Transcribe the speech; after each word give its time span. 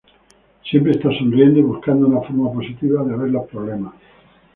Siempre 0.67 0.93
está 0.93 1.11
sonriendo 1.15 1.59
y 1.59 1.61
buscando 1.61 2.07
una 2.07 2.21
forma 2.21 2.51
positiva 2.51 3.03
de 3.03 3.15
ver 3.15 3.29
los 3.29 3.47
problemas. 3.47 3.93